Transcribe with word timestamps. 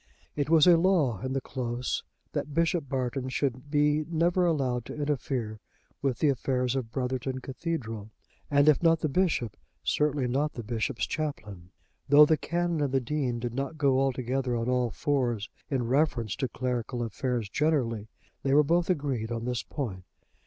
It 0.35 0.49
was 0.49 0.65
a 0.65 0.77
law 0.77 1.19
in 1.21 1.33
the 1.33 1.39
Close 1.41 2.01
that 2.33 2.55
Bishop 2.55 2.89
Barton 2.89 3.29
should 3.29 3.69
be 3.69 4.03
never 4.09 4.47
allowed 4.47 4.83
to 4.85 4.95
interfere 4.95 5.59
with 6.01 6.17
the 6.17 6.29
affairs 6.29 6.75
of 6.75 6.89
Brotherton 6.91 7.39
Cathedral; 7.39 8.09
and 8.49 8.67
if 8.67 8.81
not 8.81 9.01
the 9.01 9.07
bishop, 9.09 9.55
certainly 9.83 10.25
not 10.27 10.53
the 10.53 10.63
bishop's 10.63 11.05
chaplain. 11.05 11.69
Though 12.09 12.25
the 12.25 12.35
Canon 12.35 12.81
and 12.81 12.91
the 12.91 12.99
Dean 12.99 13.37
did 13.37 13.53
not 13.53 13.77
go 13.77 13.99
altogether 13.99 14.55
on 14.57 14.67
all 14.67 14.89
fours 14.89 15.51
in 15.69 15.85
reference 15.87 16.35
to 16.37 16.47
clerical 16.49 17.03
affairs 17.03 17.47
generally 17.47 18.07
they 18.41 18.55
were 18.55 18.63
both 18.63 18.89
agreed 18.89 19.31
on 19.31 19.45
this 19.45 19.61
point. 19.61 20.03